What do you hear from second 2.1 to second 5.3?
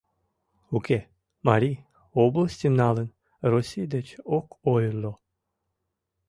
областьым налын, Россий деч ок ойырло.